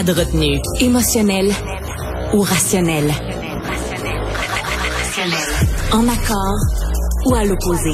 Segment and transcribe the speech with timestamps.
[0.00, 0.58] Pas de retenue.
[0.80, 1.52] Émotionnel
[2.32, 3.12] ou rationnel.
[5.92, 6.56] En accord
[7.26, 7.92] ou à l'opposé.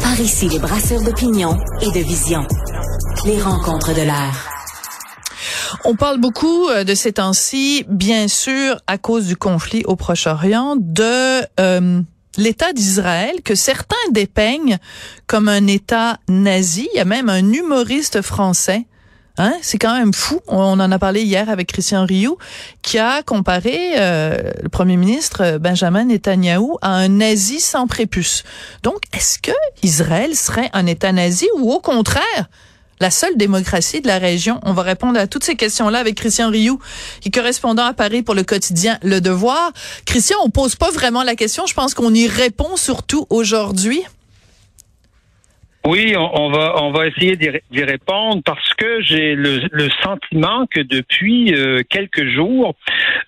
[0.00, 2.46] Par ici, les brasseurs d'opinion et de vision.
[3.26, 4.48] Les rencontres de l'air.
[5.84, 10.76] On parle beaucoup euh, de ces temps-ci, bien sûr, à cause du conflit au Proche-Orient,
[10.78, 12.00] de euh,
[12.38, 14.78] l'État d'Israël que certains dépeignent
[15.26, 16.88] comme un État nazi.
[16.94, 18.86] Il y a même un humoriste français.
[19.36, 19.54] Hein?
[19.60, 20.40] C'est quand même fou.
[20.46, 22.38] On en a parlé hier avec Christian Rioux,
[22.82, 28.42] qui a comparé euh, le premier ministre Benjamin Netanyahou à un nazi sans prépuce.
[28.82, 32.48] Donc, est-ce que Israël serait un État nazi ou au contraire,
[33.00, 34.60] la seule démocratie de la région?
[34.64, 36.78] On va répondre à toutes ces questions-là avec Christian Rioux,
[37.20, 39.72] qui est correspondant à Paris pour le quotidien Le Devoir.
[40.06, 41.66] Christian, on pose pas vraiment la question.
[41.66, 44.02] Je pense qu'on y répond surtout aujourd'hui.
[45.86, 51.54] Oui, on, va on va essayer d'y répondre parce que j'ai le, sentiment que depuis
[51.54, 52.74] euh, quelques jours,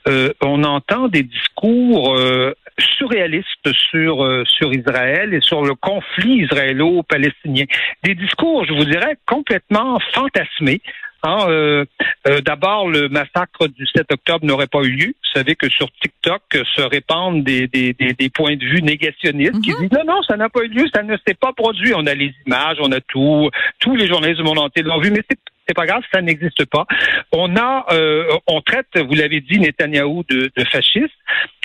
[0.08, 7.64] euh, on entend des discours euh, surréalistes sur sur Israël et sur le conflit israélo-palestinien.
[8.02, 10.80] Des discours, je vous dirais, complètement fantasmés.
[11.22, 11.84] Hein, euh,
[12.26, 15.06] euh, D'abord, le massacre du 7 octobre n'aurait pas eu lieu.
[15.08, 19.72] Vous savez que sur TikTok se répandent des, des, des, points de vue négationnistes qui
[19.72, 19.80] mhm.
[19.80, 21.92] disent non, non, ça n'a pas eu lieu, ça ne s'est pas produit.
[21.94, 23.50] On a les images, on a tout,
[23.80, 26.64] tous les journalistes du monde entier l'ont vu, mais c'est c'est pas grave, ça n'existe
[26.64, 26.84] pas.
[27.30, 31.14] On a, euh, on traite, vous l'avez dit, Netanyahou de, de fasciste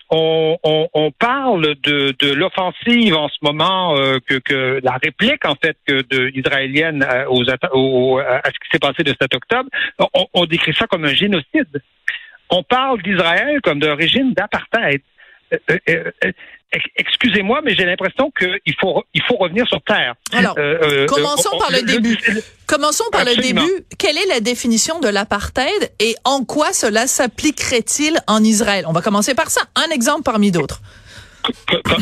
[0.09, 6.01] on, parle de, de l'offensive en ce moment, euh, que, la réplique en fait que
[6.03, 9.69] de israélienne euh, aux, à ce qui s'est passé le 7 octobre,
[10.33, 11.81] on, décrit ça comme un génocide.
[12.49, 15.01] On parle d'Israël comme d'un régime d'apartheid.
[15.53, 16.11] Euh,
[16.95, 20.15] excusez-moi, mais j'ai l'impression qu'il faut il faut revenir sur terre.
[20.33, 20.55] Alors,
[21.07, 22.17] commençons par le, début.
[22.67, 23.85] commençons par le début.
[23.97, 28.85] Quelle est la définition de l'apartheid et en quoi cela s'appliquerait-il en Israël?
[28.87, 29.61] On va commencer par ça.
[29.75, 30.81] Un exemple parmi d'autres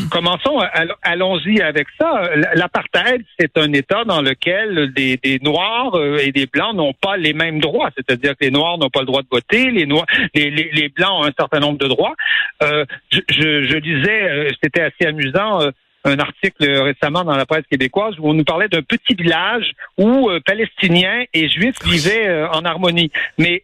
[0.09, 0.59] commençons,
[1.01, 2.29] allons-y avec ça.
[2.55, 7.33] L'apartheid, c'est un État dans lequel des, Noirs euh, et des Blancs n'ont pas les
[7.33, 7.89] mêmes droits.
[7.95, 11.25] C'est-à-dire que les Noirs n'ont pas le droit de voter, les, Noirs, les, Blancs ont
[11.25, 12.15] un certain nombre de droits.
[12.61, 15.59] Euh, je, je, lisais, euh, c'était assez amusant,
[16.05, 20.29] un article récemment dans la presse québécoise où on nous parlait d'un petit village où
[20.45, 23.09] Palestiniens et Juifs vivaient en harmonie.
[23.37, 23.63] Mais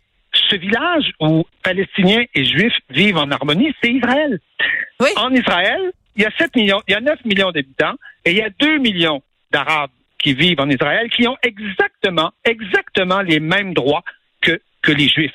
[0.50, 4.40] ce village où Palestiniens et Juifs vivent en harmonie, c'est Israël.
[5.16, 7.96] En Israël, il y a 7 millions, il y a 9 millions d'habitants
[8.26, 9.22] et il y a 2 millions
[9.52, 14.04] d'Arabes qui vivent en Israël qui ont exactement, exactement les mêmes droits
[14.42, 15.32] que, que les Juifs.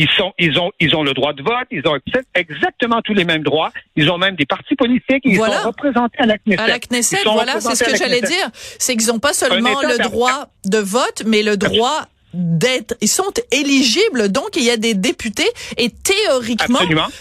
[0.00, 1.98] Ils sont, ils ont, ils ont le droit de vote, ils ont
[2.34, 3.72] exactement tous les mêmes droits.
[3.96, 6.62] Ils ont même des partis politiques, ils sont représentés à la Knesset.
[6.62, 8.48] À la Knesset, voilà, c'est ce que j'allais dire.
[8.54, 13.32] C'est qu'ils n'ont pas seulement le droit de vote, mais le droit d'être, ils sont
[13.50, 16.80] éligibles, donc il y a des députés et théoriquement,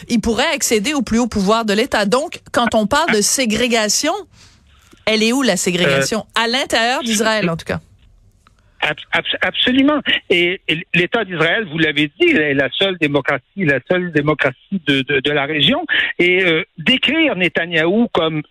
[0.09, 2.05] ils pourraient accéder au plus haut pouvoir de l'État.
[2.05, 4.13] Donc, quand on parle de ségrégation,
[5.05, 6.25] elle est où la ségrégation?
[6.37, 7.79] Euh, À l'intérieur d'Israël, en tout cas.
[9.41, 10.01] Absolument.
[10.29, 10.61] Et,
[10.93, 15.45] l'État d'Israël, vous l'avez dit, est la seule démocratie, la seule démocratie de, de, la
[15.45, 15.85] région.
[16.19, 18.43] Et euh, décrire Netanyahou comme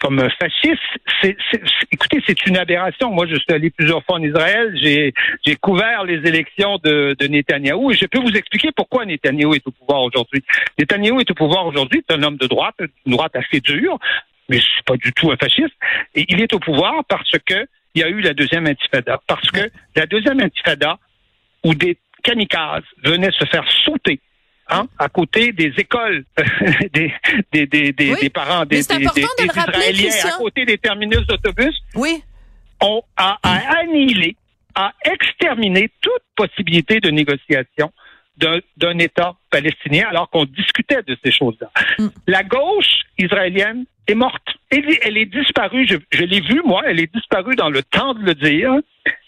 [0.00, 0.80] comme fasciste,
[1.20, 1.36] c'est,
[1.92, 3.10] écoutez, c'est une aberration.
[3.10, 5.12] Moi, je suis allé plusieurs fois en Israël, j'ai,
[5.46, 9.66] j'ai couvert les élections de, de Netanyahou et je peux vous expliquer pourquoi Netanyahou est
[9.66, 10.42] au pouvoir aujourd'hui.
[10.78, 13.98] Netanyahou est au pouvoir aujourd'hui, c'est un homme de droite, une droite assez dure,
[14.48, 15.74] mais c'est pas du tout un fasciste.
[16.14, 19.20] Et il est au pouvoir parce que il y a eu la deuxième intifada.
[19.26, 20.98] Parce que la deuxième intifada,
[21.64, 24.20] où des kamikazes venaient se faire sauter
[24.72, 26.24] Hein, à côté des écoles,
[26.92, 27.12] des,
[27.52, 32.22] des, des, des, parents, des, des, Israéliens, à côté des terminus d'autobus, oui.
[32.80, 34.36] on a, a annihilé,
[34.76, 37.92] a exterminé toute possibilité de négociation
[38.36, 41.70] d'un État palestinien alors qu'on discutait de ces choses-là.
[41.98, 42.08] Mm.
[42.26, 44.48] La gauche israélienne est morte.
[44.70, 48.14] Elle, elle est disparue, je, je l'ai vue, moi, elle est disparue dans le temps
[48.14, 48.72] de le dire,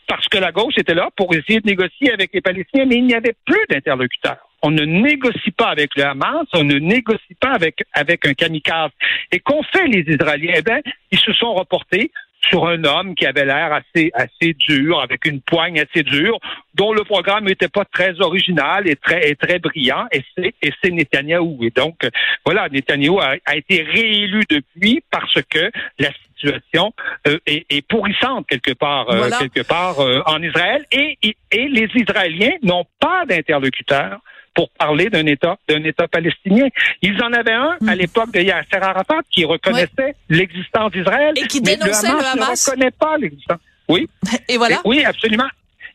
[0.08, 3.06] parce que la gauche était là pour essayer de négocier avec les Palestiniens, mais il
[3.06, 4.48] n'y avait plus d'interlocuteurs.
[4.62, 8.90] On ne négocie pas avec le Hamas, on ne négocie pas avec, avec un kamikaze.
[9.32, 10.54] Et qu'ont fait les Israéliens?
[10.56, 12.12] Eh bien, ils se sont reportés
[12.48, 16.38] sur un homme qui avait l'air assez assez dur, avec une poigne assez dure,
[16.74, 20.72] dont le programme n'était pas très original et très et très brillant, et c'est et
[20.82, 21.58] c'est Netanyahou.
[21.62, 22.06] Et donc
[22.44, 26.92] voilà, Netanyahou a, a, été réélu depuis parce que la situation
[27.28, 31.88] euh, est, est, pourrissante quelque part euh, quelque part euh, en Israël et et les
[31.94, 34.20] Israéliens n'ont pas d'interlocuteur
[34.54, 36.68] pour parler d'un État, d'un État palestinien.
[37.00, 37.98] Ils en avaient un à hmm.
[37.98, 41.34] l'époque de Yasser Arafat qui reconnaissait l'existence d'Israël.
[41.36, 42.66] Et qui dénonçait le Hamas.
[42.66, 43.60] Ne reconnaît pas l'existence.
[43.88, 44.08] Oui.
[44.48, 44.80] Et voilà.
[44.84, 45.48] oui, absolument.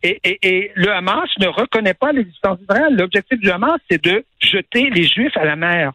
[0.04, 2.96] Et, et, et le Hamas ne reconnaît pas l'existence d'Israël.
[2.96, 5.94] L'objectif du Hamas, c'est de jeter les Juifs à la mer.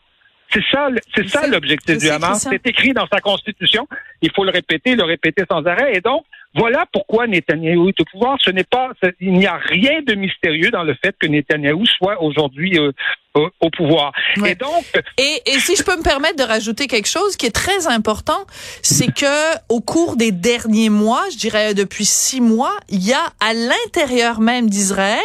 [0.53, 2.47] C'est ça, c'est ça l'objectif du Hamas.
[2.49, 3.89] C'est écrit dans sa constitution.
[4.21, 5.95] Il faut le répéter, le répéter sans arrêt.
[5.95, 8.37] Et donc, voilà pourquoi Netanyahou est au pouvoir.
[8.43, 8.91] Ce n'est pas,
[9.21, 12.93] il n'y a rien de mystérieux dans le fait que Netanyahou soit aujourd'hui euh,
[13.35, 14.13] au, pouvoir.
[14.45, 14.85] Et donc,
[15.17, 18.45] et, et, si je peux me permettre de rajouter quelque chose qui est très important,
[18.83, 23.33] c'est que au cours des derniers mois, je dirais depuis six mois, il y a
[23.41, 25.23] à l'intérieur même d'Israël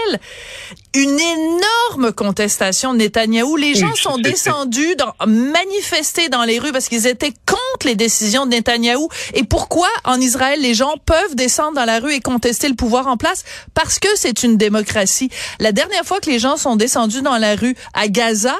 [0.96, 3.58] une énorme contestation de Netanyahou.
[3.58, 8.46] Les gens sont descendus dans, manifester dans les rues parce qu'ils étaient contre les décisions
[8.46, 9.10] de Netanyahou.
[9.34, 13.08] Et pourquoi en Israël les gens peuvent descendre dans la rue et contester le pouvoir
[13.08, 13.44] en place?
[13.74, 15.30] Parce que c'est une démocratie.
[15.60, 18.56] La dernière fois que les gens sont descendus dans la rue à Gaza,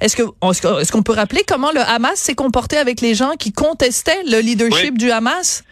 [0.00, 3.52] est-ce que est-ce qu'on peut rappeler comment le Hamas s'est comporté avec les gens qui
[3.52, 5.62] contestaient le leadership du Hamas?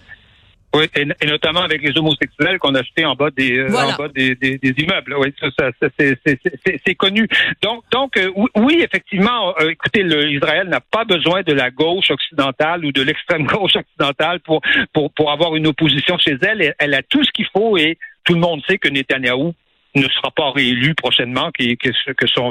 [0.74, 4.08] Oui, et, notamment avec les homosexuels qu'on a achetés en bas des euh, en bas
[4.08, 5.14] des, des, des, immeubles.
[5.18, 7.26] Oui, ça, ça, c'est connu.
[7.62, 12.84] Donc, donc euh, oui, effectivement, euh, écoutez, Israël n'a pas besoin de la gauche occidentale
[12.84, 14.60] ou de l'extrême gauche occidentale pour,
[14.92, 16.74] pour pour avoir une opposition chez elle.
[16.78, 19.54] Elle, a tout ce qu'il faut et tout le monde sait que Netanyahou
[20.00, 22.50] ne sera pas réélu prochainement, que, que, son,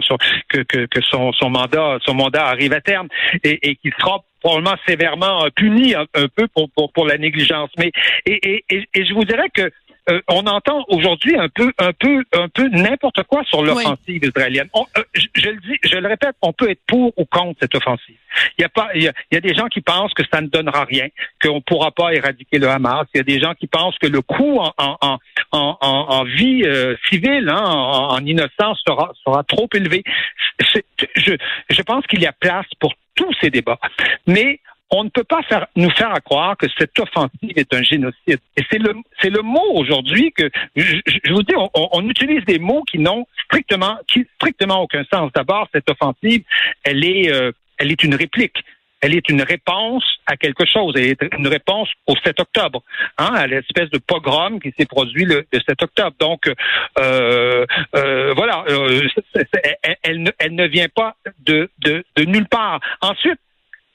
[0.50, 3.08] que, que, son, son mandat son mandat arrive à terme
[3.44, 7.70] et, et qu'il sera probablement sévèrement puni un, peu pour, pour, pour, la négligence.
[7.78, 7.92] Mais
[8.26, 9.72] et, et, et je vous dirais que
[10.10, 14.70] euh, on entend aujourd'hui un peu, un peu, un peu n'importe quoi sur l'offensive israélienne.
[14.76, 18.16] Euh, je, le dis, je le répète, on peut être pour ou contre cette offensive.
[18.58, 20.84] Il y a pas, il y a, des gens qui pensent que ça ne donnera
[20.84, 21.08] rien,
[21.42, 23.08] qu'on ne pourra pas éradiquer le Hamas.
[23.14, 25.18] Il y a des gens qui pensent que le coût en, en,
[25.52, 30.04] en, en vie euh, civile, hein, en, innocence, sera, sera trop élevé.
[31.16, 31.36] Je,
[31.70, 33.80] je pense qu'il y a place pour tous ces débats.
[34.28, 34.60] Mais
[34.98, 35.42] on ne peut pas
[35.76, 38.40] nous faire croire que cette offensive est un génocide.
[38.58, 38.94] Et c'est le,
[39.24, 41.02] le mot aujourd'hui que, je,
[41.32, 43.98] vous dis, on, utilise des mots qui n'ont strictement,
[44.36, 45.32] strictement aucun sens.
[45.34, 46.44] D'abord, cette offensive,
[46.84, 48.58] elle est, euh, elle est une réplique.
[49.02, 50.94] Elle est une réponse à quelque chose.
[50.96, 52.82] Elle est une réponse au 7 octobre,
[53.18, 56.16] hein, à l'espèce de pogrom qui s'est produit le, 7 octobre.
[56.20, 56.48] Donc,
[57.00, 57.66] euh,
[57.96, 58.64] euh, voilà,
[60.04, 62.80] elle, elle, ne, vient pas de, de nulle part.
[63.02, 63.40] Ensuite,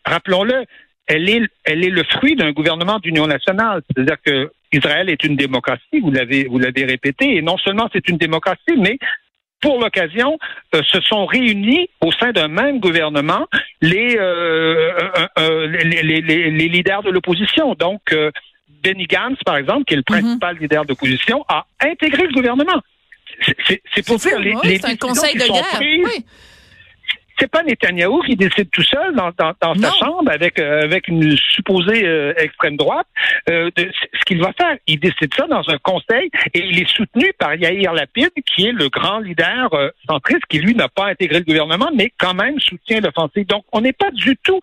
[0.05, 0.65] rappelons-le,
[1.11, 3.83] elle est, elle est le fruit d'un gouvernement d'union nationale.
[3.89, 8.09] C'est-à-dire que Israël est une démocratie, vous l'avez, vous l'avez répété, et non seulement c'est
[8.09, 8.97] une démocratie, mais
[9.61, 10.39] pour l'occasion,
[10.75, 13.47] euh, se sont réunis au sein d'un même gouvernement
[13.83, 14.91] les, euh,
[15.39, 17.75] euh, les, les, les, leaders de l'opposition.
[17.75, 18.15] Donc,
[18.83, 20.21] Benny Gantz, par exemple, qui est le mhm.
[20.23, 22.81] principal leader d'opposition, a intégré le gouvernement.
[23.67, 25.81] C'est pour dire les, les un conseil de guerre.
[25.81, 26.25] oui
[27.41, 31.37] c'est pas Netanyahou qui décide tout seul dans, dans, sa chambre avec euh, avec une
[31.37, 33.07] supposée euh, extrême droite.
[33.49, 36.89] Euh, de, ce qu'il va faire, il décide ça dans un conseil et il est
[36.89, 39.71] soutenu par Yair Lapid, qui est le grand leader
[40.07, 43.47] centriste, qui lui n'a pas intégré le gouvernement, mais quand même soutient l'offensive.
[43.47, 44.61] Donc, on n'est pas du tout,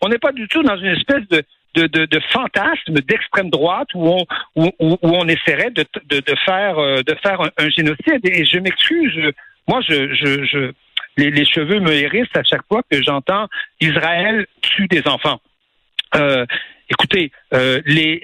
[0.00, 1.42] on n'est pas du tout dans une espèce de
[1.74, 4.26] de, de, de fantasme d'extrême droite où on,
[4.56, 8.24] où, où, on essaierait de, de, de faire, de faire un, un génocide.
[8.24, 9.14] Et je m'excuse,
[9.68, 10.72] moi, je, je, je,
[11.18, 13.48] les, cheveux me hérissent à chaque fois que j'entends
[13.80, 15.40] Israël tue des enfants.
[16.14, 16.46] Euh,
[16.88, 18.20] écoutez, euh, les,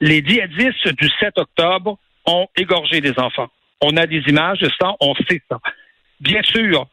[0.00, 3.48] djihadistes du 7 octobre ont égorgé des enfants.
[3.80, 5.58] On a des images de ça, on sait ça.
[6.20, 6.86] Bien sûr,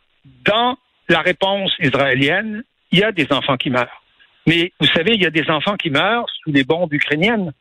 [0.45, 0.77] dans
[1.09, 4.01] la réponse israélienne, il y a des enfants qui meurent.
[4.47, 7.51] Mais vous savez, il y a des enfants qui meurent sous les bombes ukrainiennes.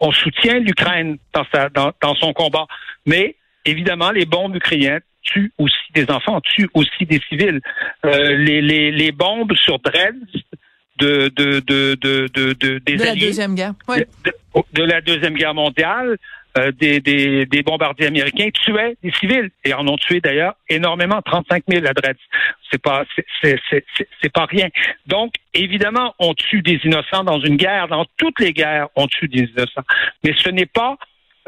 [0.00, 2.66] On soutient l'Ukraine dans son combat.
[3.06, 7.60] Mais évidemment, les bombes ukrainiennes tuent aussi des enfants, tuent aussi des civils.
[8.04, 10.16] Euh, les, les, les, bombes sur Dresde
[10.98, 13.74] de, de, de, de, de, des de la deuxième guerre,
[14.72, 16.16] de, la deuxième guerre mondiale,
[16.56, 21.20] euh, des, des, des, bombardiers américains tuaient des civils et en ont tué d'ailleurs énormément,
[21.20, 22.16] 35 000 à Dresde.
[22.70, 23.04] C'est pas,
[23.42, 23.84] c'est, c'est,
[24.22, 24.68] c'est, pas rien.
[25.06, 29.26] Donc évidemment, on tue des innocents dans une guerre, dans toutes les guerres, on tue
[29.26, 29.82] des innocents.
[30.22, 30.96] Mais ce n'est pas,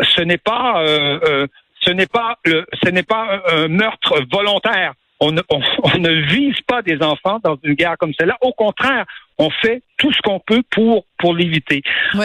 [0.00, 1.46] ce n'est pas euh, euh
[1.86, 4.94] ce n'est pas le, ce n'est pas un meurtre volontaire.
[5.18, 8.36] On ne, on, ne vise pas des enfants dans une guerre comme celle-là.
[8.42, 9.06] Au contraire,
[9.38, 11.82] on fait tout ce qu'on peut pour pour l'éviter.
[12.14, 12.18] et,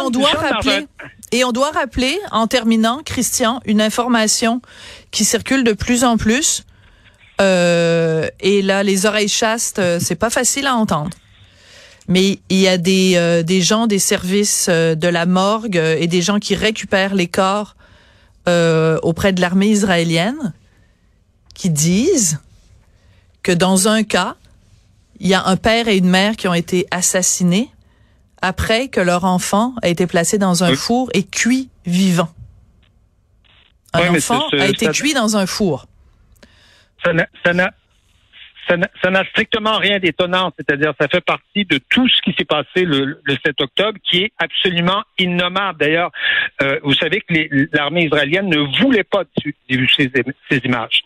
[0.00, 0.86] on doit rappeler.
[1.32, 4.62] Et on doit rappeler, en terminant, Christian, une information
[5.10, 6.64] qui circule de plus en plus.
[7.40, 11.10] Euh, et là, les oreilles chastes, euh, c'est pas facile à entendre
[12.08, 15.96] mais il y a des, euh, des gens des services euh, de la morgue euh,
[15.98, 17.74] et des gens qui récupèrent les corps
[19.02, 20.52] auprès de l'armée israélienne
[21.52, 22.38] qui disent
[23.42, 24.36] que dans un cas,
[25.18, 27.68] il y a un père et une mère qui ont été assassinés
[28.42, 32.28] après que leur enfant a été placé dans un four et cuit vivant.
[33.94, 35.86] Un enfant a été cuit dans un four.
[37.04, 37.12] Ça
[37.52, 37.74] n'a
[38.68, 42.84] ça n'a strictement rien d'étonnant, c'est-à-dire ça fait partie de tout ce qui s'est passé
[42.84, 45.78] le, 7 octobre, qui est absolument innommable.
[45.78, 46.10] D'ailleurs,
[46.62, 47.34] euh, vous savez que
[47.72, 49.24] l'armée israélienne ne voulait pas
[49.68, 51.02] diffuser ces, ces images.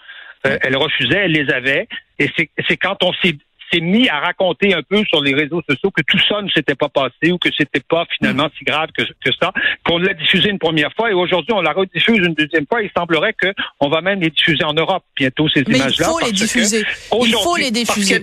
[0.46, 1.86] Euh, elle refusait, elle les avait,
[2.18, 3.36] et c'est quand on s'est
[3.72, 6.74] s'est mis à raconter un peu sur les réseaux sociaux que tout ça ne s'était
[6.74, 9.52] pas passé ou que c'était pas finalement si grave que, que ça,
[9.84, 12.82] qu'on l'a diffusé une première fois et aujourd'hui on la rediffuse une deuxième fois.
[12.82, 16.06] Il semblerait que on va même les diffuser en Europe bientôt ces images-là.
[16.06, 16.84] Il faut les diffuser.
[17.24, 18.20] Il faut les diffuser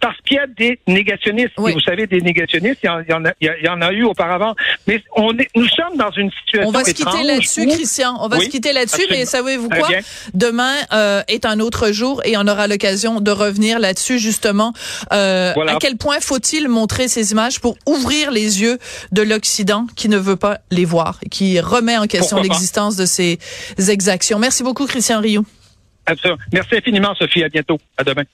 [0.00, 1.52] parce qu'il y a des négationnistes.
[1.56, 4.54] vous savez, des négationnistes, il y, en, a, il y en a eu auparavant.
[4.86, 8.16] Mais on est, nous sommes dans une situation On va se quitter là-dessus, Christian.
[8.20, 9.88] On va se quitter là-dessus, mais savez-vous quoi?
[10.34, 14.72] Demain euh, est un autre jour et on aura l'occasion de revenir là-dessus, justement.
[15.12, 18.78] Euh, À quel point faut-il montrer ces images pour ouvrir les yeux
[19.12, 23.06] de l'Occident qui ne veut pas les voir et qui remet en question l'existence de
[23.06, 23.38] ces
[23.88, 24.38] exactions?
[24.38, 25.44] Merci beaucoup, Christian Rio.
[26.06, 26.38] Absolument.
[26.52, 27.44] Merci infiniment, Sophie.
[27.44, 27.78] À bientôt.
[27.96, 28.24] À demain.